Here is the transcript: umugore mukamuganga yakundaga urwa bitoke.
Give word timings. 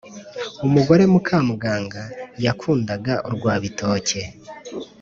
umugore 0.65 1.03
mukamuganga 1.13 2.01
yakundaga 2.45 3.13
urwa 3.27 3.53
bitoke. 3.63 4.19